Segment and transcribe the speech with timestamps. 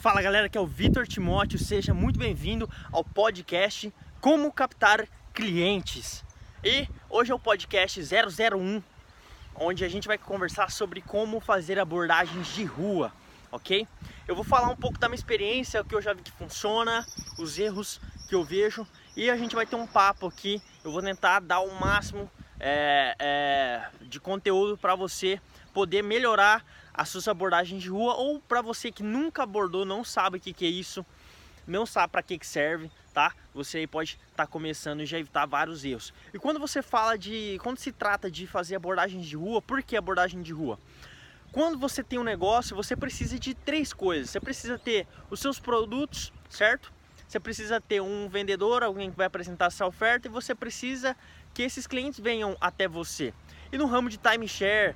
[0.00, 6.24] Fala galera, aqui é o Vitor Timóteo, seja muito bem-vindo ao podcast Como Captar Clientes.
[6.64, 8.82] E hoje é o podcast 001,
[9.54, 13.12] onde a gente vai conversar sobre como fazer abordagens de rua,
[13.52, 13.86] ok?
[14.26, 17.06] Eu vou falar um pouco da minha experiência, o que eu já vi que funciona,
[17.38, 18.86] os erros que eu vejo
[19.16, 20.62] e a gente vai ter um papo aqui.
[20.82, 25.40] Eu vou tentar dar o máximo é, é, de conteúdo para você
[25.72, 26.64] poder melhorar
[27.00, 30.52] as suas abordagens de rua ou para você que nunca abordou, não sabe o que,
[30.52, 31.04] que é isso,
[31.66, 33.34] não sabe para que, que serve, tá?
[33.54, 36.12] Você aí pode estar tá começando e já evitar vários erros.
[36.34, 39.96] E quando você fala de, quando se trata de fazer abordagens de rua, por que
[39.96, 40.78] abordagem de rua?
[41.50, 44.28] Quando você tem um negócio, você precisa de três coisas.
[44.28, 46.92] Você precisa ter os seus produtos, certo?
[47.26, 51.16] Você precisa ter um vendedor, alguém que vai apresentar essa oferta e você precisa
[51.54, 53.32] que esses clientes venham até você.
[53.72, 54.94] E no ramo de timeshare,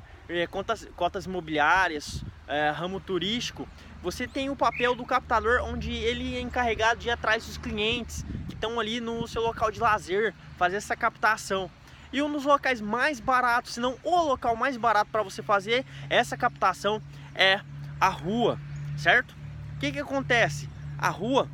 [0.51, 3.69] cotas, cotas imobiliárias, é, ramo turístico,
[4.03, 8.23] você tem o papel do captador, onde ele é encarregado de ir atrás dos clientes
[8.49, 11.71] que estão ali no seu local de lazer, fazer essa captação.
[12.13, 15.85] E um dos locais mais baratos, se não o local mais barato para você fazer
[16.09, 17.03] essa captação
[17.35, 17.61] é
[17.99, 18.59] a rua,
[18.97, 19.35] certo?
[19.75, 20.69] O que, que acontece?
[20.99, 21.49] A rua,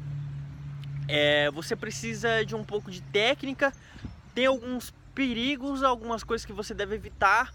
[1.08, 3.73] é, você precisa de um pouco de técnica,
[4.34, 7.52] tem alguns perigos, algumas coisas que você deve evitar,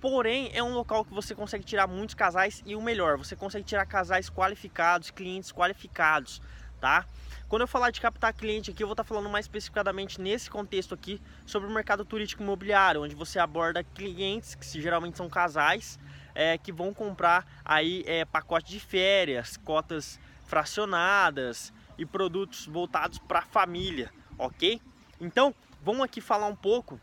[0.00, 3.64] porém é um local que você consegue tirar muitos casais e o melhor, você consegue
[3.64, 6.40] tirar casais qualificados, clientes qualificados,
[6.80, 7.06] tá?
[7.48, 10.94] Quando eu falar de captar cliente aqui, eu vou estar falando mais especificadamente nesse contexto
[10.94, 15.98] aqui sobre o mercado turístico imobiliário, onde você aborda clientes que geralmente são casais
[16.34, 23.40] é, que vão comprar aí é, pacote de férias, cotas fracionadas e produtos voltados para
[23.40, 24.80] a família, ok?
[25.20, 27.00] Então, vamos aqui falar um pouco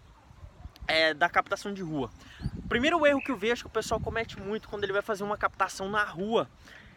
[0.88, 2.11] é, da captação de rua.
[2.73, 5.38] Primeiro erro que eu vejo que o pessoal comete muito quando ele vai fazer uma
[5.38, 6.49] captação na rua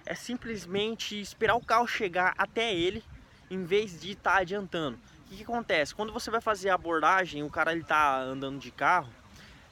[0.07, 3.05] é simplesmente esperar o carro chegar até ele
[3.51, 4.97] em vez de estar tá adiantando.
[4.97, 5.95] O que, que, acontece?
[5.95, 9.11] Quando você vai fazer a abordagem, o cara ele tá andando de carro,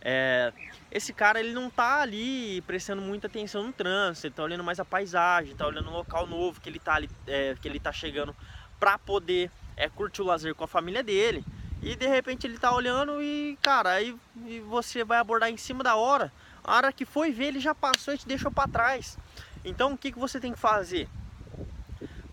[0.03, 0.53] é,
[0.93, 4.79] esse cara ele não tá ali prestando muita atenção no trânsito, ele tá olhando mais
[4.79, 7.93] a paisagem, tá olhando o local novo que ele tá ali, é, que ele tá
[7.93, 8.37] chegando
[8.79, 11.43] para poder é, curtir o lazer com a família dele.
[11.83, 15.85] E de repente ele tá olhando e, cara, aí e você vai abordar em cima
[15.85, 16.33] da hora.
[16.63, 19.19] A hora que foi ver, ele já passou e te deixou para trás.
[19.65, 21.09] Então o que, que você tem que fazer?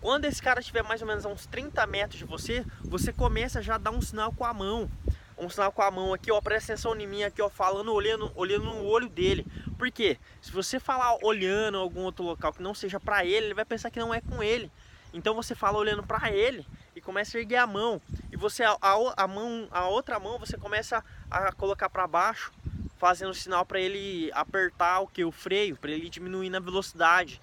[0.00, 3.62] Quando esse cara estiver mais ou menos a uns 30 metros de você, você começa
[3.62, 4.90] já a dar um sinal com a mão.
[5.38, 8.32] Um sinal com a mão aqui, ó, presta atenção em mim aqui, ó, falando, olhando,
[8.34, 9.46] olhando no olho dele.
[9.78, 10.18] Por quê?
[10.40, 13.90] Se você falar olhando algum outro local que não seja para ele, ele vai pensar
[13.90, 14.72] que não é com ele.
[15.12, 16.66] Então você fala olhando para ele
[17.02, 18.00] começa a erguer a mão.
[18.30, 22.52] E você a, a, mão, a outra mão você começa a colocar para baixo,
[22.96, 27.40] fazendo sinal para ele apertar o que o freio, para ele diminuir na velocidade.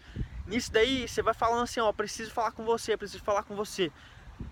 [0.48, 3.92] Nisso daí você vai falando assim, ó, preciso falar com você, preciso falar com você.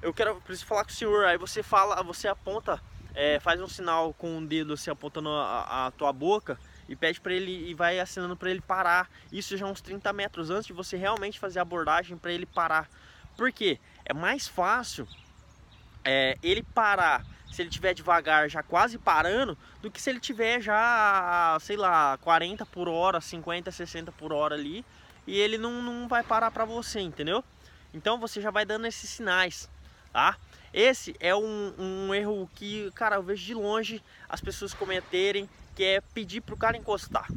[0.02, 1.26] Eu quero, preciso falar com o senhor.
[1.26, 2.80] Aí você fala, você aponta,
[3.16, 7.20] é, faz um sinal com o dedo assim apontando a, a tua boca e pede
[7.20, 9.10] para ele e vai assinando para ele parar.
[9.32, 12.88] Isso já uns 30 metros antes de você realmente fazer a abordagem para ele parar.
[13.36, 13.80] Por quê?
[14.10, 15.06] É mais fácil
[16.06, 20.62] é, ele parar se ele tiver devagar, já quase parando, do que se ele tiver
[20.62, 24.86] já, sei lá, 40 por hora, 50, 60 por hora ali,
[25.26, 27.44] e ele não, não vai parar para você, entendeu?
[27.94, 29.70] Então você já vai dando esses sinais,
[30.14, 30.38] tá?
[30.74, 35.84] Esse é um, um erro que, cara, eu vejo de longe as pessoas cometerem que
[35.84, 37.28] é pedir pro cara encostar.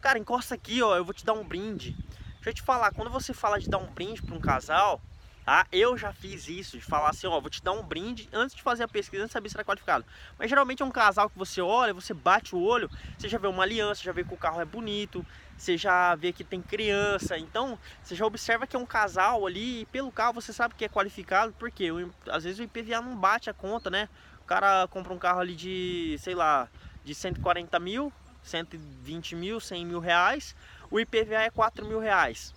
[0.00, 1.92] Cara, encosta aqui, ó, eu vou te dar um brinde.
[2.36, 5.00] Deixa eu te falar, quando você fala de dar um brinde para um casal,
[5.46, 5.64] tá?
[5.70, 8.62] Eu já fiz isso, de falar assim, ó, vou te dar um brinde antes de
[8.62, 10.04] fazer a pesquisa, antes de saber se era qualificado.
[10.36, 13.46] Mas geralmente é um casal que você olha, você bate o olho, você já vê
[13.46, 15.24] uma aliança, já vê que o carro é bonito,
[15.56, 19.82] você já vê que tem criança, então você já observa que é um casal ali
[19.82, 21.90] e pelo carro você sabe que é qualificado, porque
[22.28, 24.08] às vezes o IPVA não bate a conta, né?
[24.40, 26.68] O cara compra um carro ali de, sei lá,
[27.04, 28.12] de 140 mil,
[28.42, 30.56] 120 mil, 100 mil reais,
[30.90, 32.52] o IPVA é 4 mil reais.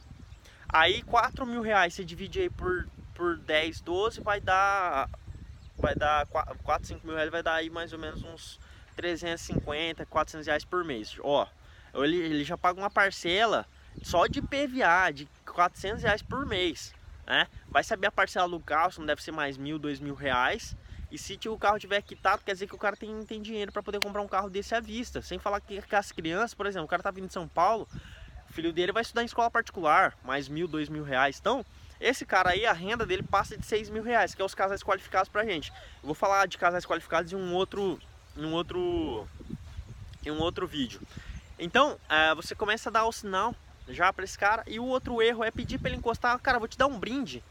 [0.72, 5.10] Aí 4 mil reais você divide aí por, por 10, 12, vai dar,
[5.76, 8.60] vai dar 4, 5 mil reais, vai dar aí mais ou menos uns
[8.96, 11.18] 350, 400 reais por mês.
[11.22, 11.48] Ó,
[11.96, 13.66] ele, ele já paga uma parcela
[14.04, 16.94] só de PVA de 400 reais por mês.
[17.26, 17.48] Né?
[17.68, 20.76] Vai saber a parcela do carro, se não deve ser mais mil, dois mil reais.
[21.12, 23.82] E se o carro tiver quitado, quer dizer que o cara tem, tem dinheiro para
[23.82, 25.22] poder comprar um carro desse à vista.
[25.24, 27.88] Sem falar que, que as crianças, por exemplo, o cara tá vindo de São Paulo,
[28.50, 31.38] o filho dele vai estudar em escola particular, mais mil, dois mil reais.
[31.40, 31.64] Então,
[32.00, 34.82] esse cara aí, a renda dele passa de seis mil reais, que é os casais
[34.82, 35.72] qualificados pra gente.
[36.02, 38.00] Eu vou falar de casais qualificados em um outro,
[38.36, 39.28] em um outro,
[40.26, 41.02] em um outro vídeo.
[41.58, 43.54] Então, é, você começa a dar o sinal
[43.88, 44.64] já para esse cara.
[44.66, 47.44] E o outro erro é pedir para ele encostar, cara, vou te dar um brinde.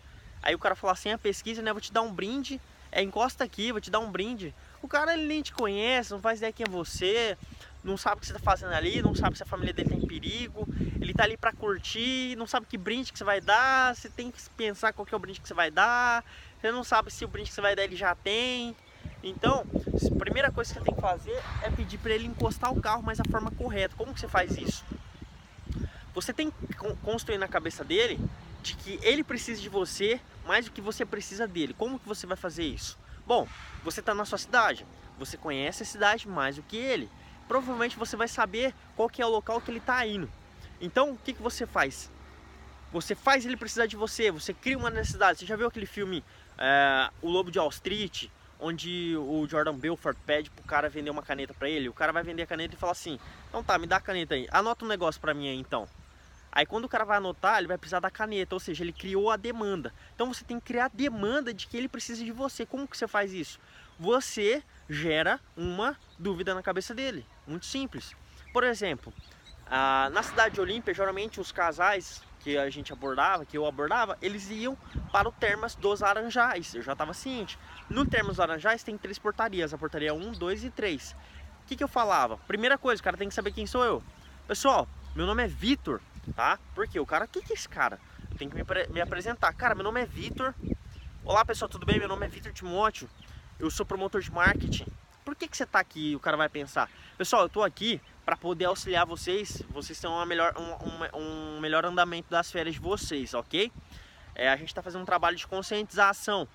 [0.42, 2.60] Aí o cara fala assim, a pesquisa, né, vou te dar um brinde,
[2.90, 4.54] é, encosta aqui, vou te dar um brinde.
[4.80, 7.36] O cara ele nem te conhece, não faz ideia quem é você,
[7.82, 10.00] não sabe o que você está fazendo ali, não sabe se a família dele tem
[10.00, 10.66] perigo,
[11.00, 14.30] ele tá ali para curtir, não sabe que brinde que você vai dar, você tem
[14.30, 16.24] que pensar qual que é o brinde que você vai dar,
[16.60, 18.76] você não sabe se o brinde que você vai dar ele já tem.
[19.22, 19.64] Então,
[20.12, 23.02] a primeira coisa que você tem que fazer é pedir para ele encostar o carro,
[23.02, 23.94] mas da forma correta.
[23.96, 24.84] Como que você faz isso?
[26.14, 28.18] Você tem que construir na cabeça dele
[28.62, 31.74] de que ele precisa de você mais do que você precisa dele.
[31.74, 32.98] Como que você vai fazer isso?
[33.26, 33.46] Bom,
[33.84, 34.86] você está na sua cidade,
[35.18, 37.08] você conhece a cidade mais do que ele.
[37.48, 40.30] Provavelmente você vai saber qual que é o local que ele está indo.
[40.80, 42.10] Então, o que, que você faz?
[42.92, 45.38] Você faz ele precisar de você, você cria uma necessidade.
[45.38, 46.22] Você já viu aquele filme
[46.56, 48.28] é, O Lobo de Wall Street?
[48.60, 51.88] Onde o Jordan Belfort pede pro cara vender uma caneta para ele.
[51.88, 53.18] O cara vai vender a caneta e fala assim,
[53.48, 54.48] então tá, me dá a caneta aí.
[54.50, 55.88] Anota um negócio para mim aí então.
[56.50, 59.30] Aí quando o cara vai anotar, ele vai precisar da caneta, ou seja, ele criou
[59.30, 59.92] a demanda.
[60.14, 62.66] Então você tem que criar a demanda de que ele precisa de você.
[62.66, 63.60] Como que você faz isso?
[63.98, 67.24] Você gera uma dúvida na cabeça dele.
[67.48, 68.14] Muito simples.
[68.52, 69.12] Por exemplo,
[70.12, 74.50] na cidade de Olímpia, geralmente os casais que a gente abordava, que eu abordava, eles
[74.50, 74.76] iam
[75.10, 76.74] para o Termas dos Laranjais.
[76.74, 77.58] Eu já estava ciente.
[77.88, 81.16] No Termas dos Laranjais tem três portarias, a portaria 1, 2 e 3.
[81.62, 82.36] O que, que eu falava?
[82.46, 84.02] Primeira coisa, o cara tem que saber quem sou eu.
[84.46, 86.00] Pessoal, meu nome é Vitor,
[86.36, 86.58] tá?
[86.74, 87.98] Porque o cara, o que, que é esse cara?
[88.30, 89.52] Eu tenho que me, me apresentar.
[89.54, 90.54] Cara, meu nome é Vitor.
[91.24, 91.98] Olá pessoal, tudo bem?
[91.98, 93.08] Meu nome é Vitor Timóteo.
[93.58, 94.86] Eu sou promotor de marketing.
[95.28, 96.16] Por que, que você está aqui?
[96.16, 96.90] O cara vai pensar.
[97.18, 99.62] Pessoal, eu estou aqui para poder auxiliar vocês.
[99.68, 103.70] Vocês têm uma melhor, um, um, um melhor andamento das férias de vocês, ok?
[104.34, 106.48] É, a gente está fazendo um trabalho de conscientização.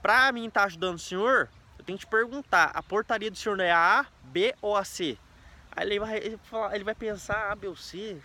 [0.00, 3.36] Para mim estar tá ajudando o senhor, eu tenho que te perguntar: a portaria do
[3.36, 5.18] senhor é a A, B ou a C?
[5.72, 6.38] Aí ele vai, ele,
[6.72, 8.16] ele vai pensar A, B ou C.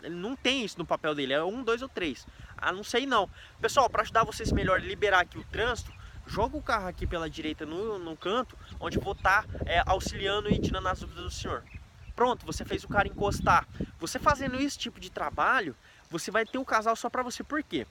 [0.00, 2.24] Ele não tem isso no papel dele, é um, dois ou três.
[2.56, 3.28] Ah, não sei não.
[3.60, 5.92] Pessoal, para ajudar vocês melhor liberar aqui o trânsito,
[6.28, 10.50] joga o carro aqui pela direita no, no canto, onde vou estar tá, é, auxiliando
[10.50, 11.64] e tirando as dúvidas do senhor.
[12.14, 13.66] Pronto, você fez o cara encostar.
[13.98, 15.74] Você fazendo esse tipo de trabalho,
[16.10, 17.42] você vai ter um casal só para você.
[17.42, 17.86] Por quê?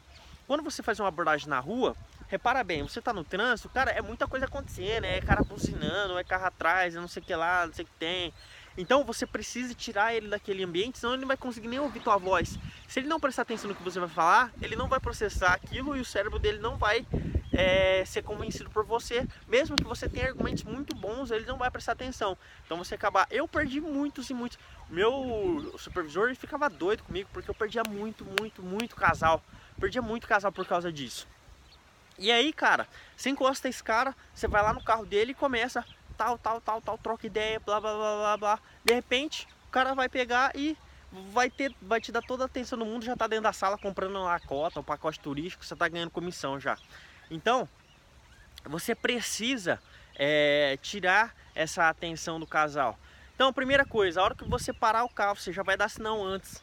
[0.45, 1.95] Quando você faz uma abordagem na rua,
[2.27, 6.23] repara bem, você tá no trânsito, cara, é muita coisa acontecendo, é cara buzinando, é
[6.23, 8.33] carro atrás, é não sei o que lá, não sei o que tem.
[8.77, 12.17] Então você precisa tirar ele daquele ambiente, senão ele não vai conseguir nem ouvir tua
[12.17, 12.59] voz.
[12.87, 15.97] Se ele não prestar atenção no que você vai falar, ele não vai processar aquilo
[15.97, 17.05] e o cérebro dele não vai
[17.57, 19.27] é, ser convencido por você.
[19.47, 22.37] Mesmo que você tenha argumentos muito bons, ele não vai prestar atenção.
[22.63, 23.27] Então você acabar.
[23.31, 24.59] Eu perdi muitos e muitos.
[24.87, 29.43] Meu supervisor ficava doido comigo porque eu perdia muito, muito, muito casal.
[29.79, 31.27] Perdia muito casal por causa disso.
[32.19, 35.83] E aí, cara, você encosta esse cara, você vai lá no carro dele e começa
[36.15, 38.59] tal, tal, tal, tal, troca ideia, blá, blá, blá, blá, blá.
[38.83, 40.77] De repente, o cara vai pegar e
[41.31, 43.77] vai ter, vai te dar toda a atenção do mundo, já tá dentro da sala
[43.77, 46.77] comprando a cota, o pacote turístico, você tá ganhando comissão já.
[47.29, 47.67] Então,
[48.65, 49.79] você precisa
[50.15, 52.97] é, tirar essa atenção do casal.
[53.35, 56.23] Então, primeira coisa, a hora que você parar o carro, você já vai dar sinal
[56.23, 56.61] antes.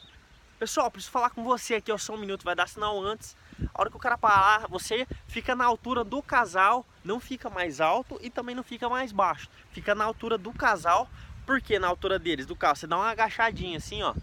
[0.59, 3.37] Pessoal, preciso falar com você aqui, ó, só um minuto, vai dar sinal antes.
[3.73, 7.81] A hora que o cara parar, você fica na altura do casal, não fica mais
[7.81, 9.49] alto e também não fica mais baixo.
[9.71, 11.09] Fica na altura do casal,
[11.45, 14.15] porque na altura deles, do carro, você dá uma agachadinha assim, ó.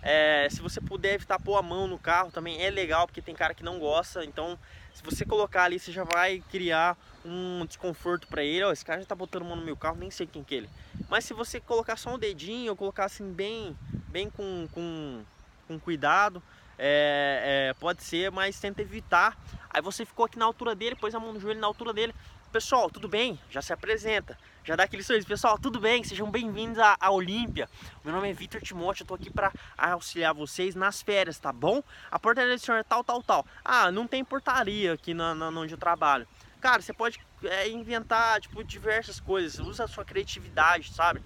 [0.00, 3.34] É, se você puder evitar pôr a mão no carro também é legal, porque tem
[3.34, 4.58] cara que não gosta, então
[4.98, 8.64] se você colocar ali, você já vai criar um desconforto para ele.
[8.64, 10.58] Ó, esse cara já tá botando mão no meu carro, nem sei quem que é
[10.58, 10.70] ele.
[11.08, 13.78] Mas se você colocar só um dedinho, ou colocar assim bem,
[14.08, 15.22] bem com, com,
[15.68, 16.42] com cuidado,
[16.76, 19.38] é, é, pode ser, mas tenta evitar.
[19.70, 22.12] Aí você ficou aqui na altura dele, pôs a mão no joelho na altura dele.
[22.52, 23.38] Pessoal, tudo bem?
[23.50, 24.38] Já se apresenta.
[24.64, 25.26] Já dá aquele sorriso.
[25.26, 26.02] Pessoal, tudo bem?
[26.02, 27.68] Sejam bem-vindos à, Olímpia.
[28.02, 31.82] Meu nome é Vitor Timóteo, eu tô aqui para auxiliar vocês nas férias, tá bom?
[32.10, 33.46] A portaria do senhor é tal, tal, tal.
[33.62, 36.26] Ah, não tem portaria aqui na onde eu trabalho.
[36.58, 39.58] Cara, você pode é, inventar, tipo, diversas coisas.
[39.58, 41.20] Usa a sua criatividade, sabe?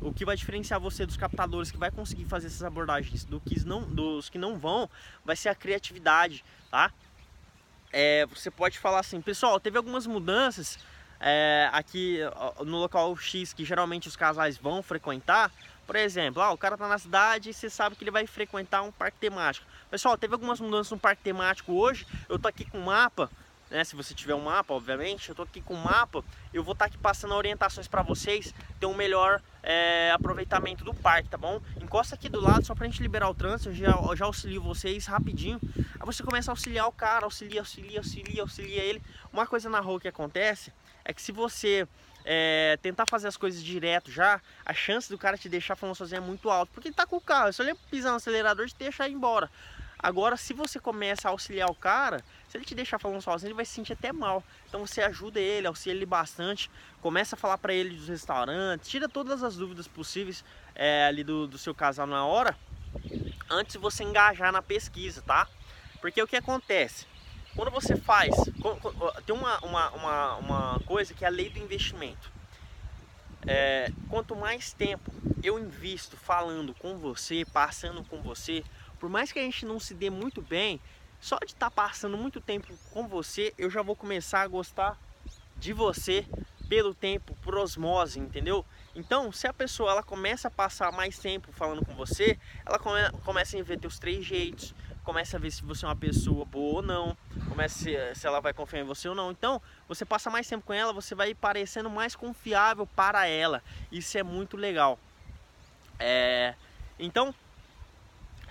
[0.00, 3.64] O que vai diferenciar você dos captadores que vai conseguir fazer essas abordagens do que
[3.64, 4.90] não, dos que não vão,
[5.24, 6.92] vai ser a criatividade, tá?
[7.96, 10.80] É, você pode falar assim, pessoal, teve algumas mudanças
[11.20, 12.18] é, aqui
[12.66, 15.52] no local X que geralmente os casais vão frequentar.
[15.86, 18.82] Por exemplo, ah, o cara tá na cidade e você sabe que ele vai frequentar
[18.82, 19.64] um parque temático.
[19.92, 22.04] Pessoal, teve algumas mudanças no parque temático hoje.
[22.28, 23.30] Eu tô aqui com o mapa
[23.74, 23.82] né?
[23.82, 26.84] Se você tiver um mapa, obviamente, eu tô aqui com o mapa, eu vou estar
[26.84, 31.60] tá aqui passando orientações para vocês ter um melhor é, aproveitamento do parque, tá bom?
[31.82, 34.62] Encosta aqui do lado só pra gente liberar o trânsito, eu já, eu já auxilio
[34.62, 35.58] vocês rapidinho.
[35.76, 39.02] Aí você começa a auxiliar o cara, auxilia, auxilia, auxilia, auxilia ele.
[39.32, 40.72] Uma coisa na rua que acontece
[41.04, 41.86] é que se você
[42.24, 46.18] é, tentar fazer as coisas direto já, a chance do cara te deixar falando sozinho
[46.18, 46.70] é muito alta.
[46.72, 49.12] Porque ele tá com o carro, é só ele pisar no acelerador te deixar ir
[49.14, 49.50] embora.
[50.04, 52.22] Agora, se você começa a auxiliar o cara,
[52.54, 54.42] se ele te deixar falando sozinho, ele vai se sentir até mal.
[54.68, 56.70] Então você ajuda ele, auxilia ele bastante,
[57.02, 61.48] começa a falar para ele dos restaurantes, tira todas as dúvidas possíveis é, ali do,
[61.48, 62.56] do seu casal na hora,
[63.50, 65.48] antes de você engajar na pesquisa, tá?
[66.00, 67.06] Porque o que acontece?
[67.56, 68.32] Quando você faz,
[69.26, 72.32] tem uma, uma, uma, uma coisa que é a lei do investimento.
[73.46, 78.62] É, quanto mais tempo eu invisto falando com você, passando com você,
[79.00, 80.80] por mais que a gente não se dê muito bem,
[81.24, 84.98] só de estar tá passando muito tempo com você, eu já vou começar a gostar
[85.56, 86.26] de você
[86.68, 88.62] pelo tempo, por osmose, entendeu?
[88.94, 93.00] Então, se a pessoa ela começa a passar mais tempo falando com você, ela come,
[93.24, 96.76] começa a ver teus três jeitos, começa a ver se você é uma pessoa boa
[96.76, 97.16] ou não,
[97.48, 99.30] começa se, se ela vai confiar em você ou não.
[99.30, 103.62] Então, você passa mais tempo com ela, você vai parecendo mais confiável para ela.
[103.90, 104.98] Isso é muito legal.
[105.98, 106.54] É,
[106.98, 107.34] então,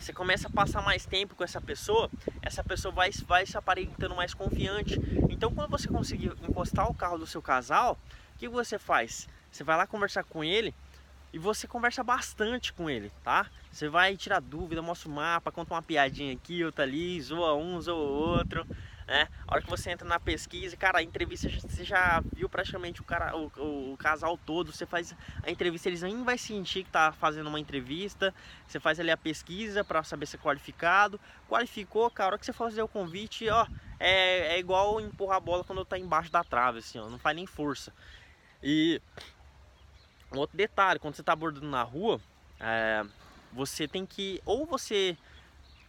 [0.03, 2.10] você começa a passar mais tempo com essa pessoa,
[2.41, 5.00] essa pessoa vai, vai se aparentando mais confiante.
[5.29, 7.98] Então, quando você conseguir encostar o carro do seu casal,
[8.36, 9.29] o que você faz?
[9.50, 10.75] Você vai lá conversar com ele
[11.31, 13.48] e você conversa bastante com ele, tá?
[13.72, 17.79] Você vai tirar dúvida, mostra o mapa, conta uma piadinha aqui, outra ali, zoa um,
[17.79, 18.67] zoa outro
[19.07, 19.27] né?
[19.48, 23.03] A hora que você entra na pesquisa, cara, a entrevista você já viu praticamente o
[23.03, 26.89] cara, o, o, o casal todo, você faz a entrevista, eles nem vai sentir que
[26.89, 28.33] tá fazendo uma entrevista,
[28.67, 32.45] você faz ali a pesquisa para saber se é qualificado, qualificou, cara, a hora que
[32.45, 33.67] você for fazer o convite, ó,
[34.00, 37.36] é, é igual empurrar a bola quando tá embaixo da trave, assim, ó, não faz
[37.36, 37.93] nem força.
[38.62, 39.01] E
[40.31, 42.19] um outro detalhe, quando você tá abordando na rua,
[42.60, 43.05] é,
[43.51, 45.17] você tem que, ou você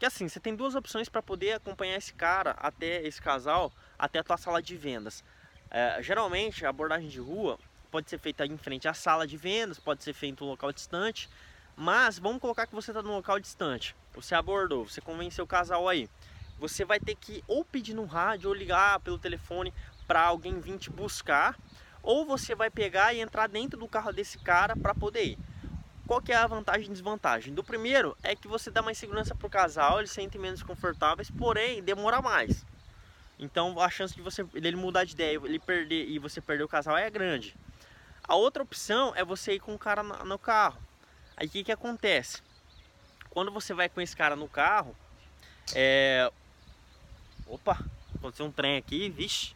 [0.04, 4.18] que assim, você tem duas opções para poder acompanhar esse cara até esse casal, até
[4.18, 5.25] a tua sala de vendas.
[5.70, 7.58] É, geralmente a abordagem de rua
[7.90, 10.70] pode ser feita em frente à sala de vendas, pode ser feita em um local
[10.75, 11.26] distante,
[11.75, 13.96] mas vamos colocar que você está num local distante.
[14.12, 16.06] Você abordou, você convenceu o casal aí.
[16.58, 19.73] Você vai ter que ou pedir no rádio ou ligar pelo telefone
[20.06, 21.58] para alguém vir te buscar,
[22.02, 25.38] ou você vai pegar e entrar dentro do carro desse cara para poder ir.
[26.06, 27.54] Qual que é a vantagem e desvantagem?
[27.54, 30.62] Do primeiro é que você dá mais segurança para o casal, eles se sentem menos
[30.62, 32.64] confortáveis, porém demora mais.
[33.38, 36.68] Então a chance de você dele mudar de ideia, ele perder e você perder o
[36.68, 37.56] casal é grande.
[38.23, 40.78] A outra opção é você ir com o cara no carro.
[41.37, 42.42] Aí o que, que acontece?
[43.30, 44.94] Quando você vai com esse cara no carro,
[45.75, 46.30] é...
[47.46, 47.78] Opa,
[48.14, 49.54] aconteceu um trem aqui, vixe.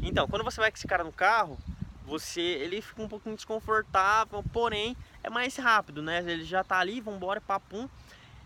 [0.00, 1.58] Então, quando você vai com esse cara no carro,
[2.04, 6.18] você ele fica um pouquinho desconfortável, porém é mais rápido, né?
[6.20, 7.88] Ele já tá ali, vambora, papum.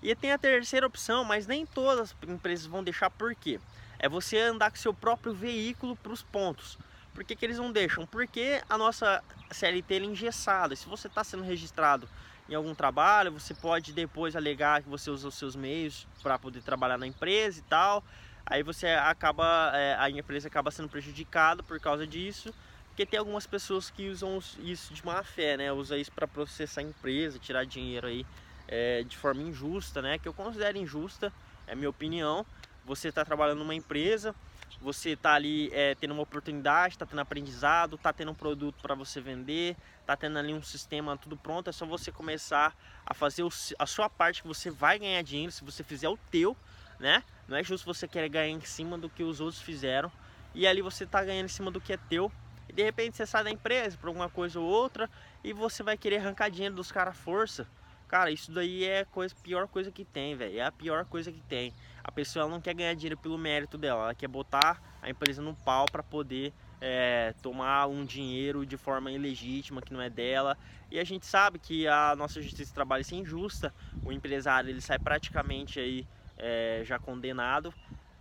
[0.02, 3.60] E tem a terceira opção, mas nem todas as empresas vão deixar por quê?
[3.98, 6.76] É você andar com seu próprio veículo para os pontos.
[7.14, 8.06] Por que, que, eles não deixam?
[8.06, 10.74] Porque a nossa CLT é engessada.
[10.74, 12.08] Se você está sendo registrado
[12.48, 16.62] em algum trabalho, você pode depois alegar que você usa os seus meios para poder
[16.62, 18.02] trabalhar na empresa e tal.
[18.44, 22.52] Aí você acaba, é, a empresa acaba sendo prejudicada por causa disso.
[22.92, 25.72] Porque tem algumas pessoas que usam isso de má fé, né?
[25.72, 28.26] Usa isso para processar a empresa, tirar dinheiro aí
[28.68, 30.18] é, de forma injusta, né?
[30.18, 31.32] Que eu considero injusta,
[31.66, 32.44] é minha opinião.
[32.84, 34.34] Você está trabalhando numa empresa,
[34.78, 38.94] você está ali é, tendo uma oportunidade, está tendo aprendizado, está tendo um produto para
[38.94, 43.42] você vender, está tendo ali um sistema tudo pronto, é só você começar a fazer
[43.42, 46.54] o, a sua parte que você vai ganhar dinheiro se você fizer o teu,
[47.00, 47.24] né?
[47.48, 50.12] Não é justo você querer ganhar em cima do que os outros fizeram
[50.54, 52.30] e ali você está ganhando em cima do que é teu
[52.68, 55.08] e de repente você sai da empresa por alguma coisa ou outra
[55.42, 57.66] e você vai querer arrancar dinheiro dos caras à força.
[58.08, 60.58] Cara, isso daí é a coisa, pior coisa que tem, velho.
[60.58, 61.72] É a pior coisa que tem.
[62.04, 65.54] A pessoa não quer ganhar dinheiro pelo mérito dela, ela quer botar a empresa no
[65.54, 70.58] pau para poder é, tomar um dinheiro de forma ilegítima que não é dela.
[70.90, 73.72] E a gente sabe que a nossa justiça de trabalho é injusta.
[74.04, 77.72] O empresário ele sai praticamente aí é, já condenado.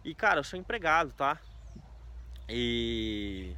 [0.05, 1.37] E cara, eu sou empregado, tá?
[2.47, 3.53] E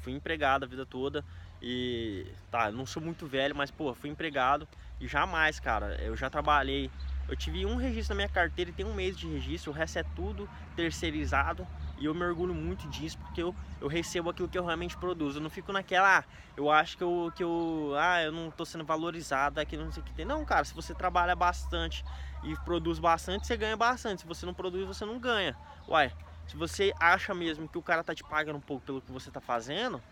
[0.00, 1.24] fui empregado a vida toda
[1.60, 4.68] e tá, não sou muito velho, mas pô, fui empregado
[5.00, 6.90] e jamais, cara, eu já trabalhei.
[7.26, 9.98] Eu tive um registro na minha carteira e tem um mês de registro, o resto
[9.98, 11.66] é tudo terceirizado
[11.96, 15.38] e eu me orgulho muito disso porque eu, eu recebo aquilo que eu realmente produzo.
[15.38, 16.24] Eu não fico naquela, ah,
[16.56, 20.02] eu acho que eu, que eu, ah, eu não tô sendo valorizado aqui, não sei
[20.02, 20.24] o que tem.
[20.24, 22.04] Não, cara, se você trabalha bastante
[22.42, 24.20] e produz bastante, você ganha bastante.
[24.20, 25.56] Se você não produz, você não ganha.
[25.88, 26.12] Uai,
[26.46, 29.30] Se você acha mesmo que o cara tá te pagando um pouco pelo que você
[29.30, 30.02] tá fazendo,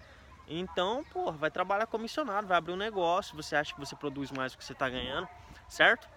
[0.49, 4.53] então, pô, vai trabalhar comissionado, vai abrir um negócio, você acha que você produz mais
[4.53, 5.29] do que você tá ganhando,
[5.69, 6.09] certo?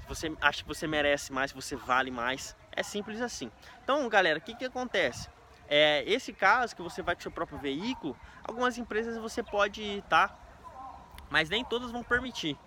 [0.00, 3.50] Se você acha que você merece mais, você vale mais, é simples assim.
[3.82, 5.28] Então, galera, o que que acontece?
[5.68, 10.28] É, esse caso que você vai com seu próprio veículo, algumas empresas você pode estar,
[10.28, 10.34] tá,
[11.30, 12.58] mas nem todas vão permitir.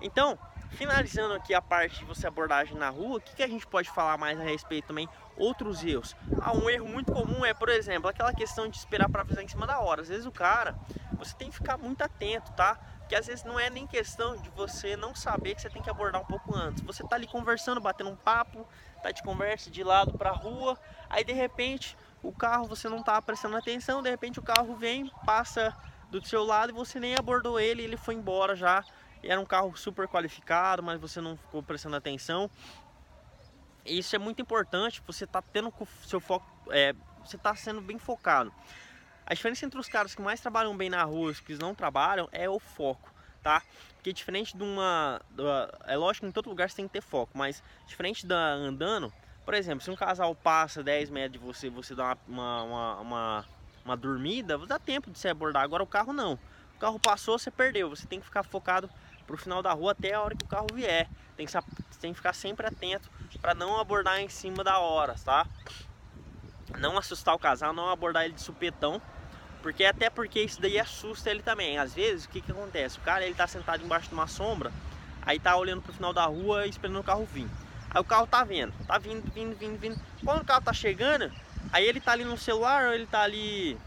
[0.00, 0.38] Então,
[0.74, 3.88] finalizando aqui a parte de você abordagem na rua, o que, que a gente pode
[3.90, 5.08] falar mais a respeito também?
[5.36, 6.14] Outros erros.
[6.38, 9.48] Ah, um erro muito comum é, por exemplo, aquela questão de esperar para avisar em
[9.48, 10.02] cima da hora.
[10.02, 10.76] Às vezes o cara,
[11.16, 12.78] você tem que ficar muito atento, tá?
[13.00, 15.90] Porque às vezes não é nem questão de você não saber que você tem que
[15.90, 16.82] abordar um pouco antes.
[16.82, 18.66] Você tá ali conversando, batendo um papo,
[19.00, 20.76] tá de conversa de lado para rua,
[21.08, 25.10] aí de repente o carro você não tá prestando atenção, de repente o carro vem,
[25.24, 25.74] passa
[26.10, 28.84] do seu lado e você nem abordou ele, ele foi embora já.
[29.26, 32.50] Era um carro super qualificado, mas você não ficou prestando atenção.
[33.84, 35.72] Isso é muito importante, você tá tendo
[36.06, 38.52] seu foco, é, você tá sendo bem focado.
[39.26, 41.74] A diferença entre os caras que mais trabalham bem na rua e os que não
[41.74, 43.12] trabalham é o foco,
[43.42, 43.62] tá?
[43.94, 45.20] Porque diferente de uma.
[45.86, 49.12] É lógico que em todo lugar você tem que ter foco, mas diferente da andando,
[49.44, 53.44] por exemplo, se um casal passa 10 metros de você, você dá uma, uma, uma,
[53.84, 55.62] uma dormida, dá tempo de você abordar.
[55.62, 56.38] Agora o carro não.
[56.76, 57.90] O carro passou, você perdeu.
[57.90, 58.88] Você tem que ficar focado
[59.26, 61.08] pro final da rua até a hora que o carro vier.
[61.36, 61.52] Tem que,
[62.00, 65.46] tem que ficar sempre atento para não abordar em cima da hora, tá?
[66.78, 69.00] Não assustar o casal, não abordar ele de supetão.
[69.62, 71.78] Porque até porque isso daí assusta ele também.
[71.78, 72.98] Às vezes, o que que acontece?
[72.98, 74.70] O cara ele tá sentado embaixo de uma sombra,
[75.22, 77.48] aí tá olhando pro final da rua esperando o carro vir.
[77.90, 80.00] Aí o carro tá vindo, tá vindo, vindo, vindo, vindo.
[80.24, 81.32] Quando o carro tá chegando,
[81.72, 83.78] aí ele tá ali no celular, ou ele tá ali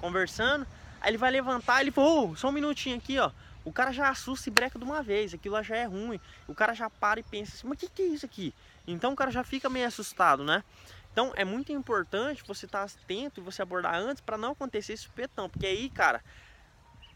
[0.00, 0.66] conversando,
[1.00, 3.30] aí ele vai levantar, ele fala, oh, só um minutinho aqui, ó.
[3.64, 6.20] O cara já assusta e breca de uma vez, aquilo lá já é ruim.
[6.48, 8.54] O cara já para e pensa assim, mas o que, que é isso aqui?
[8.86, 10.64] Então o cara já fica meio assustado, né?
[11.12, 14.94] Então é muito importante você estar tá atento e você abordar antes para não acontecer
[14.94, 16.22] esse petão, porque aí, cara,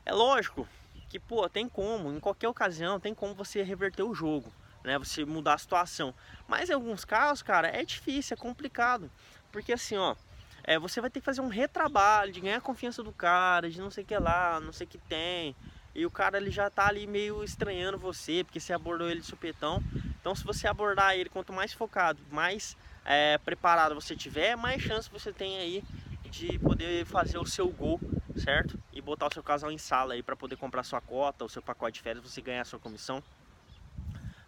[0.04, 0.68] é lógico
[1.08, 4.52] que, pô, tem como, em qualquer ocasião, tem como você reverter o jogo
[4.86, 4.96] né?
[4.98, 6.14] Você mudar a situação.
[6.46, 9.10] Mas em alguns casos, cara, é difícil, é complicado.
[9.50, 10.14] Porque assim, ó,
[10.62, 13.80] é, você vai ter que fazer um retrabalho de ganhar a confiança do cara, de
[13.80, 15.54] não sei o que lá, não sei o que tem.
[15.96, 19.26] E o cara ele já tá ali meio estranhando você, porque você abordou ele de
[19.26, 19.82] supetão.
[20.20, 25.08] Então se você abordar ele, quanto mais focado, mais é, preparado você tiver, mais chance
[25.10, 25.82] você tem aí
[26.28, 27.98] de poder fazer o seu gol,
[28.36, 28.78] certo?
[28.92, 31.62] E botar o seu casal em sala aí para poder comprar sua cota, o seu
[31.62, 33.22] pacote de férias, você ganhar a sua comissão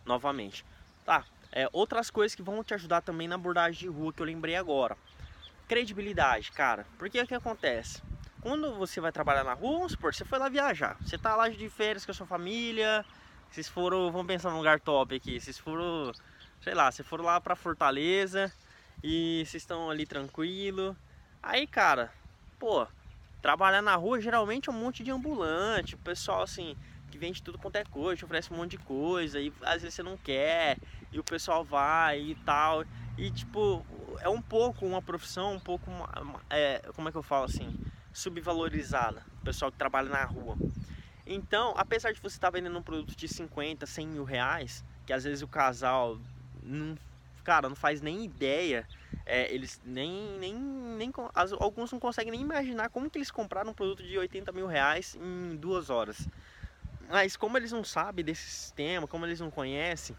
[0.05, 0.67] novamente.
[1.03, 4.27] Tá, é, outras coisas que vão te ajudar também na abordagem de rua que eu
[4.27, 4.99] lembrei agora.
[5.67, 6.85] Credibilidade, cara.
[6.99, 8.03] Porque o que acontece?
[8.41, 10.97] Quando você vai trabalhar na rua, vamos supor, você foi lá viajar.
[11.01, 13.05] Você tá lá de férias com a sua família.
[13.51, 15.41] Vocês foram, vamos pensar num lugar top aqui.
[15.41, 16.13] Vocês foram,
[16.63, 18.53] sei lá, vocês foram lá pra Fortaleza
[19.03, 20.97] e vocês estão ali tranquilo.
[21.43, 22.13] Aí, cara,
[22.59, 22.87] pô,
[23.41, 26.77] trabalhar na rua geralmente é um monte de ambulante, o pessoal assim,
[27.11, 30.03] que vende tudo quanto é coisa, oferece um monte de coisa, e às vezes você
[30.03, 30.79] não quer,
[31.13, 32.85] e o pessoal vai e tal.
[33.17, 33.85] E tipo,
[34.21, 35.91] é um pouco uma profissão um pouco,
[36.51, 37.77] é, como é que eu falo assim,
[38.13, 40.57] subvalorizada, o pessoal que trabalha na rua.
[41.27, 45.25] Então, apesar de você estar vendendo um produto de 50, 100 mil reais, que às
[45.25, 46.19] vezes o casal
[46.63, 46.97] não,
[47.45, 48.87] cara, não faz nem ideia,
[49.27, 51.13] é, eles nem, nem, nem
[51.59, 55.15] alguns não conseguem nem imaginar como que eles compraram um produto de 80 mil reais
[55.15, 56.27] em duas horas.
[57.11, 60.17] Mas como eles não sabem desse sistema, como eles não conhecem,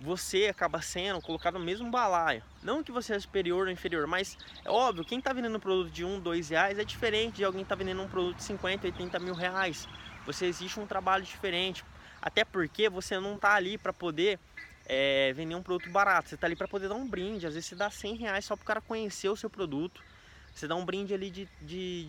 [0.00, 2.42] você acaba sendo colocado no mesmo balaio.
[2.62, 5.90] Não que você é superior ou inferior, mas é óbvio, quem está vendendo um produto
[5.90, 8.86] de 1, 2 reais é diferente de alguém que está vendendo um produto de 50,
[8.86, 9.88] 80 mil reais.
[10.24, 11.84] Você existe um trabalho diferente.
[12.20, 14.38] Até porque você não está ali para poder
[14.86, 16.28] é, vender um produto barato.
[16.28, 17.46] Você está ali para poder dar um brinde.
[17.46, 20.02] Às vezes você dá 100 reais só para o cara conhecer o seu produto.
[20.54, 22.04] Você dá um brinde ali de, de,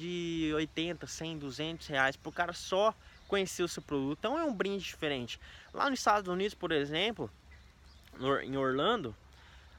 [0.48, 2.96] de 80, 100, 200 reais para o cara só
[3.28, 4.18] conhecer o seu produto.
[4.20, 5.40] Então é um brinde diferente.
[5.74, 7.30] Lá nos Estados Unidos, por exemplo,
[8.44, 9.16] em Orlando,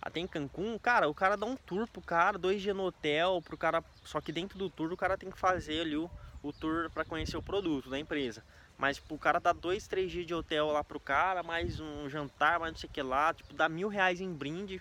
[0.03, 3.42] até em Cancún, cara, o cara dá um tour pro cara, dois dias no hotel,
[3.42, 3.85] pro cara.
[4.05, 6.11] Só que dentro do tour o cara tem que fazer ali o,
[6.42, 8.42] o tour para conhecer o produto da empresa.
[8.79, 12.09] Mas tipo, o cara dá dois, três dias de hotel lá pro cara, mais um
[12.09, 14.81] jantar, mais não sei o que lá, tipo, dá mil reais em brinde.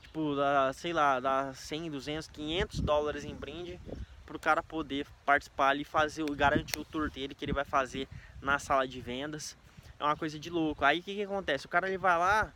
[0.00, 3.78] Tipo, dá, sei lá, dá 100, 200, 500 dólares em brinde
[4.24, 8.08] para o cara poder participar ali fazer, garantir o tour dele que ele vai fazer
[8.40, 9.56] na sala de vendas.
[9.98, 10.84] É uma coisa de louco.
[10.84, 11.66] Aí o que, que acontece?
[11.66, 12.52] O cara ele vai lá,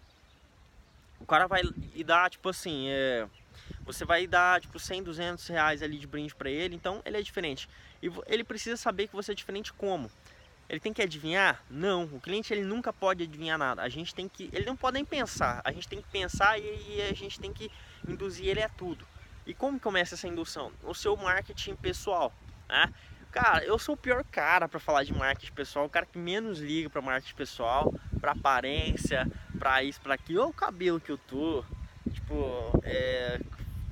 [1.23, 1.63] o cara vai
[1.95, 3.27] e dá tipo assim, é,
[3.85, 7.23] você vai dar tipo 100, 200 reais ali de brinde para ele, então ele é
[7.23, 7.69] diferente.
[8.03, 10.11] E ele precisa saber que você é diferente como?
[10.69, 11.63] Ele tem que adivinhar?
[11.71, 13.83] Não, o cliente ele nunca pode adivinhar nada.
[13.83, 15.61] A gente tem que, ele não pode nem pensar.
[15.65, 17.71] A gente tem que pensar e, e a gente tem que
[18.09, 19.07] induzir ele a tudo.
[19.47, 20.73] E como começa essa indução?
[20.83, 22.33] O seu marketing pessoal,
[22.69, 22.93] né?
[23.31, 26.59] Cara, eu sou o pior cara para falar de marketing pessoal, o cara que menos
[26.59, 29.27] liga para marketing pessoal, para aparência,
[29.63, 31.65] para isso, para aquilo, olha o cabelo que eu tô.
[32.13, 33.41] Tipo, é,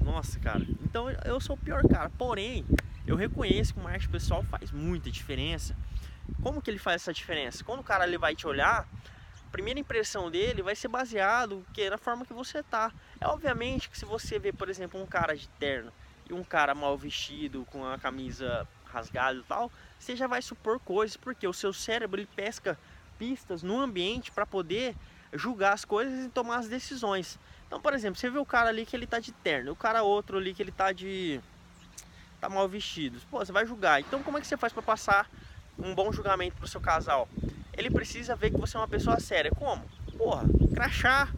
[0.01, 0.67] nossa, cara.
[0.83, 2.11] Então eu sou o pior cara.
[2.11, 2.67] Porém,
[3.07, 5.77] eu reconheço que o marketing pessoal faz muita diferença.
[6.43, 7.63] Como que ele faz essa diferença?
[7.63, 8.81] Quando o cara ele vai te olhar,
[9.47, 12.93] a primeira impressão dele vai ser baseado que na forma que você tá.
[13.21, 15.93] É obviamente que se você vê, por exemplo, um cara de terno
[16.29, 20.81] e um cara mal vestido com a camisa rasgada e tal, você já vai supor
[20.81, 22.77] coisas, porque o seu cérebro ele pesca
[23.17, 24.97] pistas no ambiente para poder
[25.33, 27.39] julgar as coisas e tomar as decisões.
[27.67, 30.03] Então, por exemplo, você vê o cara ali que ele tá de terno, o cara
[30.03, 31.41] outro ali que ele tá de
[32.41, 33.21] tá mal vestido.
[33.31, 34.01] Pô, você vai julgar.
[34.01, 35.31] Então, como é que você faz para passar
[35.79, 37.29] um bom julgamento pro seu casal?
[37.77, 39.51] Ele precisa ver que você é uma pessoa séria.
[39.51, 39.85] Como?
[40.17, 41.29] Porra, crachá,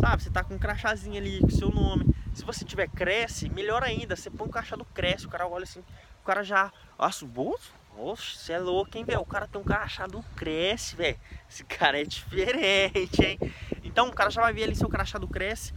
[0.00, 0.22] sabe?
[0.22, 2.14] Você tá com um crachazinho ali com seu nome.
[2.34, 4.16] Se você tiver cresce, melhor ainda.
[4.16, 5.80] Você põe o crachá do cresce, o cara olha assim,
[6.22, 7.72] o cara já, nossa, bolso?
[7.98, 9.20] Oxe, você é louco, hein, velho?
[9.20, 11.18] O cara tem um crachá do Cresce, velho.
[11.48, 13.38] Esse cara é diferente, hein?
[13.82, 15.72] Então o cara já vai ver ali seu crachá do Cresce.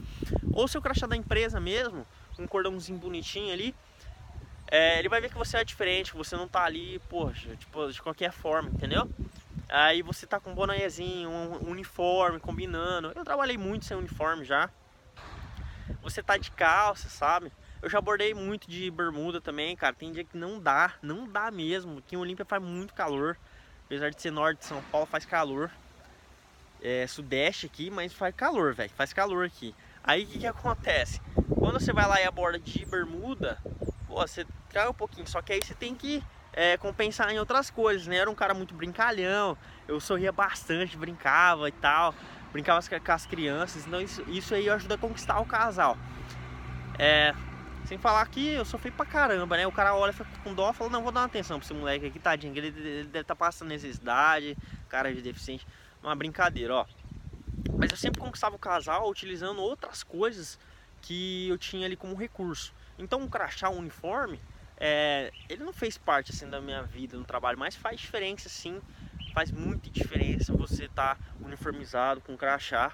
[0.51, 2.05] Ou seu crachá da empresa mesmo,
[2.37, 3.73] um cordãozinho bonitinho ali.
[4.69, 7.91] É, ele vai ver que você é diferente, que você não tá ali, poxa, tipo,
[7.91, 9.09] de qualquer forma, entendeu?
[9.69, 13.13] Aí você tá com um bonézinho, um uniforme, combinando.
[13.15, 14.69] Eu trabalhei muito sem uniforme já.
[16.01, 17.51] Você tá de calça, sabe?
[17.81, 19.95] Eu já abordei muito de bermuda também, cara.
[19.95, 21.99] Tem dia que não dá, não dá mesmo.
[21.99, 23.37] Aqui em Olímpia faz muito calor.
[23.85, 25.71] Apesar de ser norte de São Paulo, faz calor.
[26.81, 28.89] É sudeste aqui, mas faz calor, velho.
[28.91, 29.73] Faz calor aqui.
[30.03, 31.21] Aí o que, que acontece?
[31.57, 33.57] Quando você vai lá e aborda de bermuda,
[34.07, 35.27] pô, você cai um pouquinho.
[35.27, 38.17] Só que aí você tem que é, compensar em outras coisas, né?
[38.17, 39.57] Eu era um cara muito brincalhão.
[39.87, 42.13] Eu sorria bastante, brincava e tal.
[42.51, 43.87] Brincava com as crianças.
[43.87, 45.97] Então isso, isso aí ajuda a conquistar o casal.
[46.97, 47.33] É,
[47.85, 49.65] sem falar que eu sofri pra caramba, né?
[49.65, 52.05] O cara olha, fica com dó fala, não, vou dar uma atenção pra esse moleque
[52.05, 55.67] aqui, tadinho, ele, ele deve estar tá passando necessidade, cara de deficiente.
[56.01, 56.85] Uma brincadeira, ó.
[57.77, 60.59] Mas eu sempre conquistava o casal utilizando outras coisas
[61.01, 62.73] que eu tinha ali como recurso.
[62.97, 64.39] Então um crachá, um uniforme,
[64.77, 68.81] é, ele não fez parte assim da minha vida no trabalho, mas faz diferença sim,
[69.33, 72.93] faz muita diferença você estar tá uniformizado com crachá.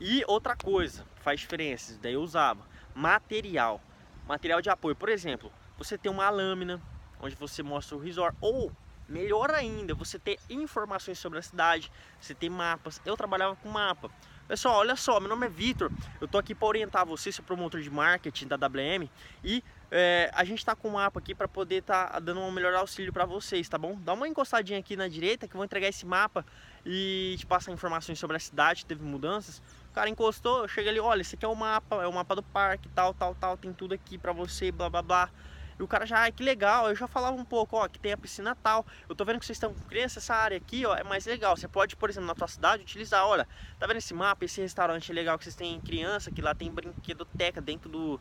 [0.00, 3.80] E outra coisa, faz diferença, daí eu usava material
[4.26, 4.94] material de apoio.
[4.96, 6.80] Por exemplo, você tem uma lâmina
[7.20, 8.72] onde você mostra o resort ou
[9.08, 13.00] melhor ainda, você ter informações sobre a cidade, você tem mapas.
[13.04, 14.10] Eu trabalhava com mapa.
[14.48, 17.80] Pessoal, olha só, meu nome é Vitor, eu tô aqui para orientar você, sou promotor
[17.80, 19.08] de marketing da WM
[19.42, 22.50] e é, a gente tá com um mapa aqui para poder estar tá dando um
[22.50, 23.96] melhor auxílio para vocês, tá bom?
[24.00, 26.44] Dá uma encostadinha aqui na direita que eu vou entregar esse mapa
[26.84, 29.62] e te passar informações sobre a cidade, teve mudanças.
[29.92, 32.42] O cara encostou, chega ali, olha, esse aqui é o mapa, é o mapa do
[32.42, 35.30] parque, tal, tal, tal, tem tudo aqui pra você, blá, blá, blá.
[35.78, 38.10] E o cara já, ah, que legal, eu já falava um pouco, ó, que tem
[38.10, 38.86] a piscina tal.
[39.06, 41.54] Eu tô vendo que vocês estão com criança, essa área aqui, ó, é mais legal.
[41.54, 43.46] Você pode, por exemplo, na tua cidade, utilizar, olha,
[43.78, 47.60] tá vendo esse mapa, esse restaurante legal que vocês têm criança, que lá tem brinquedoteca
[47.60, 48.18] dentro do,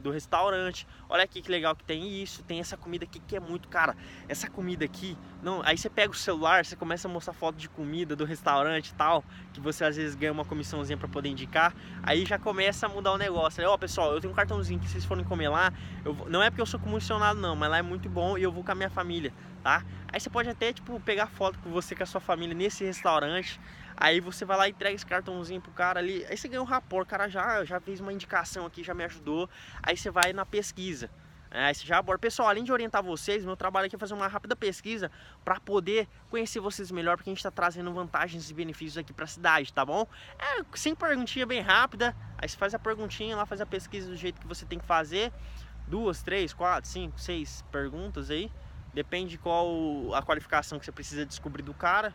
[0.00, 0.86] do restaurante.
[1.08, 3.96] Olha aqui que legal que tem isso, tem essa comida aqui que é muito cara.
[4.28, 7.68] Essa comida aqui, não, aí você pega o celular, você começa a mostrar foto de
[7.68, 11.74] comida do restaurante e tal, que você às vezes ganha uma comissãozinha para poder indicar.
[12.02, 13.66] Aí já começa a mudar o negócio.
[13.68, 15.72] Ó, oh, pessoal, eu tenho um cartãozinho que vocês forem comer lá,
[16.04, 18.50] eu, não é porque eu sou comissionado não, mas lá é muito bom e eu
[18.50, 19.32] vou com a minha família,
[19.62, 19.84] tá?
[20.12, 23.60] Aí você pode até tipo pegar foto com você com a sua família nesse restaurante
[24.00, 26.24] Aí você vai lá e entrega esse cartãozinho pro cara ali.
[26.24, 29.04] Aí você ganha um rapor, o cara já, já fez uma indicação aqui, já me
[29.04, 29.48] ajudou.
[29.82, 31.10] Aí você vai na pesquisa.
[31.50, 32.18] É, aí você já aborda.
[32.18, 35.10] Pessoal, além de orientar vocês, meu trabalho aqui é fazer uma rápida pesquisa
[35.44, 39.24] para poder conhecer vocês melhor, porque a gente está trazendo vantagens e benefícios aqui para
[39.24, 40.06] a cidade, tá bom?
[40.38, 42.16] É, sem perguntinha bem rápida.
[42.38, 44.86] Aí você faz a perguntinha lá, faz a pesquisa do jeito que você tem que
[44.86, 45.30] fazer.
[45.86, 48.50] Duas, três, quatro, cinco, seis perguntas aí.
[48.94, 52.14] Depende qual a qualificação que você precisa descobrir do cara.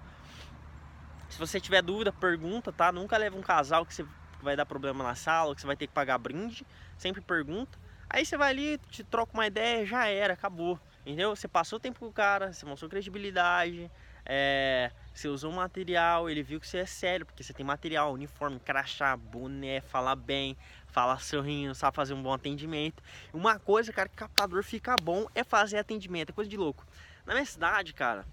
[1.36, 2.94] Se você tiver dúvida, pergunta, tá?
[2.94, 4.06] Nunca leva um casal que você
[4.42, 6.66] vai dar problema na sala, que você vai ter que pagar brinde.
[6.98, 7.78] Sempre pergunta.
[8.10, 10.80] Aí você vai ali, te troca uma ideia, já era, acabou.
[11.02, 11.36] Entendeu?
[11.36, 13.92] Você passou tempo com o cara, você mostrou credibilidade,
[14.26, 18.58] é, você usou material, ele viu que você é sério, porque você tem material, uniforme,
[18.58, 20.56] crachá, boné, fala bem,
[20.88, 23.04] fala sorrindo, sabe fazer um bom atendimento.
[23.34, 26.88] Uma coisa, cara, que captador fica bom é fazer atendimento, é coisa de louco.
[27.26, 28.26] Na minha cidade, cara,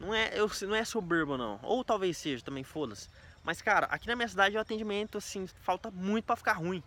[0.00, 1.60] não é, eu, não é soberbo não.
[1.62, 3.08] Ou talvez seja, também foda-se.
[3.44, 6.82] Mas cara, aqui na minha cidade o atendimento assim, falta muito para ficar ruim.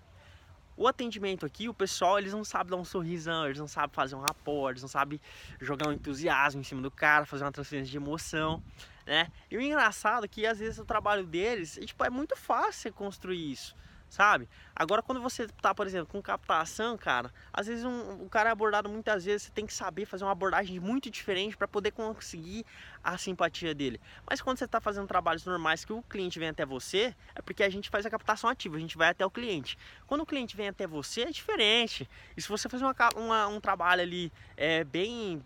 [0.76, 4.16] O atendimento aqui, o pessoal, eles não sabem dar um sorrisão, eles não sabem fazer
[4.16, 5.22] um rapport, eles não sabem
[5.62, 8.62] jogar um entusiasmo em cima do cara, fazer uma transferência de emoção,
[9.06, 9.32] né?
[9.52, 12.92] E o engraçado é que às vezes o trabalho deles, é, tipo, é muito fácil
[12.92, 13.76] construir isso,
[14.14, 14.48] sabe?
[14.76, 18.52] Agora quando você tá, por exemplo, com captação, cara, às vezes um, o cara é
[18.52, 22.64] abordado muitas vezes, você tem que saber fazer uma abordagem muito diferente para poder conseguir
[23.04, 24.00] a simpatia dele.
[24.30, 27.64] Mas quando você tá fazendo trabalhos normais que o cliente vem até você, é porque
[27.64, 29.80] a gente faz a captação ativa, a gente vai até o cliente.
[30.06, 32.08] Quando o cliente vem até você é diferente.
[32.38, 35.42] E se você fazer uma, uma, um trabalho ali é, bem,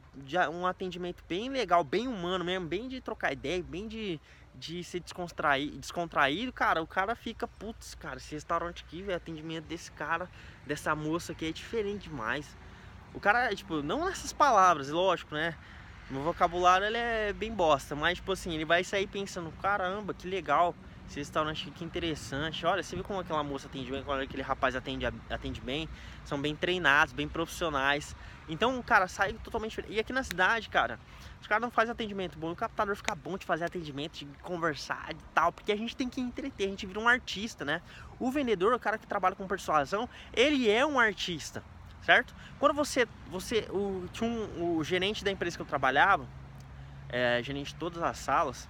[0.52, 4.20] um atendimento bem legal, bem humano mesmo, bem de trocar ideia, bem de
[4.58, 9.66] de ser descontraído, descontraído, cara, o cara fica, putz, cara, esse restaurante aqui, velho, atendimento
[9.66, 10.30] desse cara,
[10.66, 12.58] dessa moça aqui é diferente demais.
[13.14, 15.56] O cara, tipo, não nessas palavras, lógico, né?
[16.10, 20.28] Meu vocabulário ele é bem bosta, mas tipo assim, ele vai sair pensando, caramba, que
[20.28, 20.74] legal,
[21.08, 22.66] esse restaurante aqui que interessante.
[22.66, 25.88] Olha, você viu como aquela moça atende bem, como aquele rapaz atende, atende bem,
[26.26, 28.16] são bem treinados, bem profissionais.
[28.50, 29.84] Então, cara, sai totalmente.
[29.88, 31.00] E aqui na cidade, cara,
[31.40, 32.52] os caras não fazem atendimento bom.
[32.52, 36.10] O captador fica bom de fazer atendimento, de conversar e tal, porque a gente tem
[36.10, 37.82] que entreter, a gente vira um artista, né?
[38.20, 41.64] O vendedor, o cara que trabalha com persuasão, ele é um artista,
[42.02, 42.36] certo?
[42.60, 46.28] Quando você, você, o, tinha um, o gerente da empresa que eu trabalhava,
[47.10, 48.68] é, gerente de todas as salas,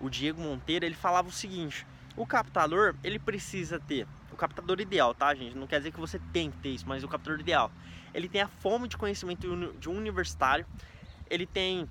[0.00, 1.86] o Diego Monteiro, ele falava o seguinte:
[2.16, 5.56] o captador, ele precisa ter o captador ideal, tá, gente?
[5.56, 7.70] Não quer dizer que você tem que ter isso, mas o captador ideal.
[8.12, 10.66] Ele tem a fome de conhecimento de um universitário,
[11.28, 11.90] ele tem uh,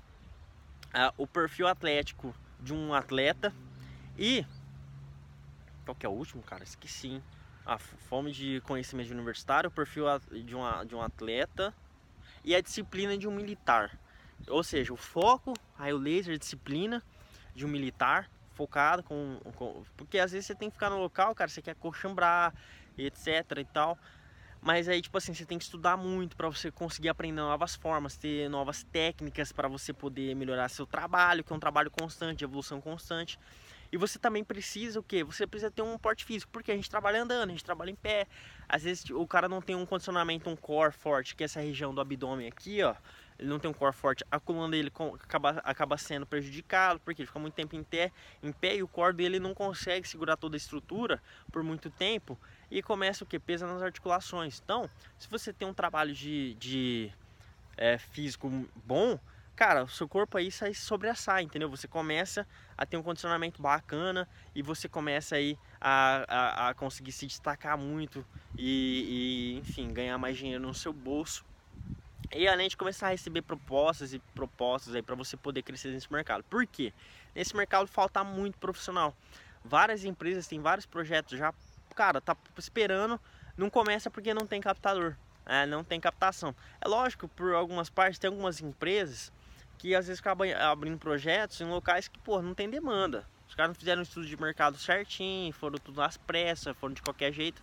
[1.16, 3.54] o perfil atlético de um atleta
[4.18, 4.44] e.
[5.84, 6.62] Qual que é o último, cara?
[6.62, 7.22] Esqueci.
[7.64, 10.04] A fome de conhecimento de universitário, o perfil
[10.44, 11.74] de, uma, de um atleta
[12.42, 13.96] e a disciplina de um militar.
[14.48, 17.02] Ou seja, o foco, raio laser, disciplina
[17.54, 21.34] de um militar focado com, com, porque às vezes você tem que ficar no local,
[21.34, 22.52] cara, você quer coxambrar,
[22.98, 23.26] etc
[23.58, 23.98] e tal.
[24.60, 28.18] Mas aí, tipo assim, você tem que estudar muito para você conseguir aprender novas formas,
[28.18, 32.78] ter novas técnicas para você poder melhorar seu trabalho, que é um trabalho constante, evolução
[32.78, 33.38] constante.
[33.90, 35.24] E você também precisa o quê?
[35.24, 37.94] Você precisa ter um porte físico, porque a gente trabalha andando, a gente trabalha em
[37.94, 38.26] pé.
[38.68, 41.94] Às vezes o cara não tem um condicionamento, um core forte, que é essa região
[41.94, 42.94] do abdômen aqui, ó
[43.40, 47.26] ele não tem um core forte, a coluna dele acaba, acaba sendo prejudicado, porque ele
[47.26, 50.56] fica muito tempo em pé, em pé e o core dele não consegue segurar toda
[50.56, 52.38] a estrutura por muito tempo
[52.70, 53.38] e começa o que?
[53.38, 54.60] Pesa nas articulações.
[54.62, 57.10] Então, se você tem um trabalho de, de
[57.78, 59.18] é, físico bom,
[59.56, 61.70] cara, o seu corpo aí sai sobressai, entendeu?
[61.70, 67.12] Você começa a ter um condicionamento bacana e você começa aí a, a, a conseguir
[67.12, 68.22] se destacar muito
[68.58, 71.48] e, e, enfim, ganhar mais dinheiro no seu bolso
[72.32, 76.12] e além de começar a receber propostas e propostas aí para você poder crescer nesse
[76.12, 76.44] mercado.
[76.44, 76.92] Por quê?
[77.34, 79.14] Nesse mercado falta muito profissional.
[79.64, 81.52] Várias empresas têm vários projetos já,
[81.94, 83.20] cara, tá esperando,
[83.56, 86.54] não começa porque não tem captador, é, não tem captação.
[86.80, 89.32] É lógico, por algumas partes tem algumas empresas
[89.76, 93.26] que às vezes acabam abrindo projetos em locais que, pô, não tem demanda.
[93.48, 97.02] Os caras não fizeram um estudo de mercado certinho, foram tudo às pressas, foram de
[97.02, 97.60] qualquer jeito.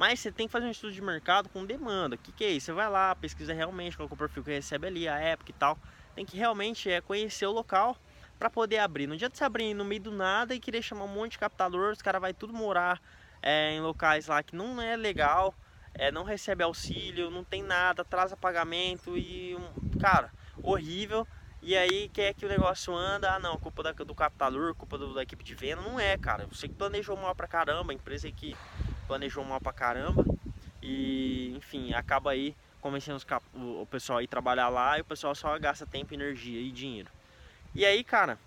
[0.00, 2.16] Mas você tem que fazer um estudo de mercado com demanda.
[2.16, 2.64] O que, que é isso?
[2.64, 5.52] Você vai lá, pesquisa realmente qual é o perfil que recebe ali, a época e
[5.52, 5.78] tal.
[6.16, 7.94] Tem que realmente é, conhecer o local
[8.38, 9.06] para poder abrir.
[9.06, 11.92] Não adianta você abrir no meio do nada e querer chamar um monte de captador,
[11.92, 12.98] os caras vai tudo morar
[13.42, 15.54] é, em locais lá que não é legal,
[15.92, 19.54] é, não recebe auxílio, não tem nada, atrasa pagamento e,
[19.98, 20.32] cara,
[20.62, 21.28] horrível.
[21.60, 25.12] E aí quer que o negócio anda, ah não, culpa da, do captador, culpa do,
[25.12, 26.46] da equipe de venda, não é, cara.
[26.46, 28.56] Você que planejou mal pra caramba, a empresa que
[29.10, 30.24] planejou mal pra caramba
[30.80, 33.20] e enfim, acaba aí convencendo
[33.54, 37.10] o pessoal a ir trabalhar lá e o pessoal só gasta tempo, energia e dinheiro.
[37.74, 38.38] E aí, cara,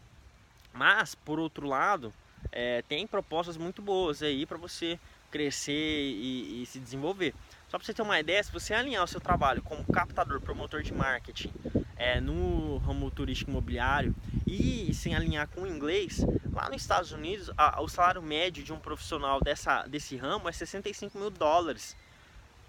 [0.72, 2.14] mas por outro lado,
[2.50, 4.98] é, tem propostas muito boas aí para você
[5.30, 7.34] crescer e, e, se desenvolver.
[7.74, 10.84] Só para você ter uma ideia, se você alinhar o seu trabalho como captador, promotor
[10.84, 11.52] de marketing
[11.96, 16.20] é, no ramo turístico imobiliário e sem alinhar com o inglês,
[16.52, 20.52] lá nos Estados Unidos a, o salário médio de um profissional dessa, desse ramo é
[20.52, 21.98] 65 mil dólares.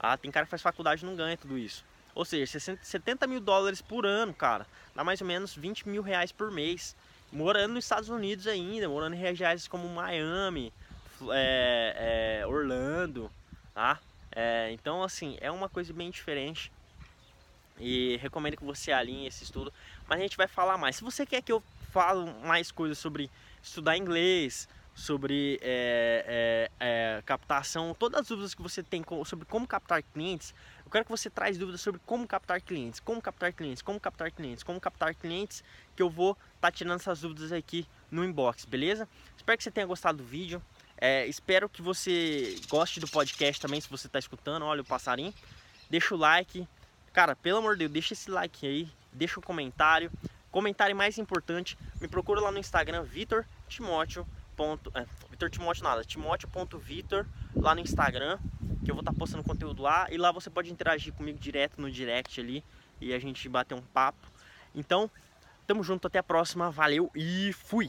[0.00, 1.84] Ah, tem cara que faz faculdade e não ganha tudo isso.
[2.14, 4.66] Ou seja, 70 mil dólares por ano, cara.
[4.94, 6.96] Dá mais ou menos 20 mil reais por mês.
[7.30, 10.72] Morando nos Estados Unidos ainda, morando em regiões como Miami,
[11.30, 13.30] é, é, Orlando,
[13.74, 14.00] tá?
[14.34, 16.72] É, então, assim, é uma coisa bem diferente
[17.78, 19.72] e recomendo que você alinhe esse estudo.
[20.08, 20.96] Mas a gente vai falar mais.
[20.96, 23.30] Se você quer que eu fale mais coisas sobre
[23.62, 29.66] estudar inglês, sobre é, é, é, captação, todas as dúvidas que você tem sobre como
[29.66, 33.82] captar clientes, eu quero que você traz dúvidas sobre como captar clientes, como captar clientes,
[33.82, 35.64] como captar clientes, como captar clientes,
[35.96, 39.08] que eu vou estar tá tirando essas dúvidas aqui no inbox, beleza?
[39.36, 40.62] Espero que você tenha gostado do vídeo.
[40.98, 44.64] É, espero que você goste do podcast também, se você está escutando.
[44.64, 45.34] Olha o passarinho.
[45.90, 46.66] Deixa o like,
[47.14, 50.10] Cara, pelo amor de Deus, deixa esse like aí, deixa um comentário.
[50.50, 54.26] Comentário mais importante, me procura lá no Instagram, Vitor Timóteo.
[54.94, 58.36] É, Vitor Timóteo nada, timóteo.vitor lá no Instagram,
[58.84, 61.80] que eu vou estar tá postando conteúdo lá e lá você pode interagir comigo direto
[61.80, 62.64] no direct ali
[63.00, 64.26] e a gente bater um papo.
[64.74, 65.08] Então,
[65.68, 67.88] tamo junto, até a próxima, valeu e fui!